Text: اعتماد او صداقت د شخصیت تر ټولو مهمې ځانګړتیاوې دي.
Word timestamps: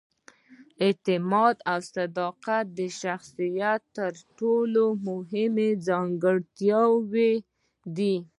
اعتماد 0.85 1.55
او 1.71 1.79
صداقت 1.95 2.65
د 2.79 2.79
شخصیت 3.01 3.81
تر 3.97 4.11
ټولو 4.39 4.83
مهمې 5.07 5.69
ځانګړتیاوې 5.87 7.33
دي. 7.97 8.15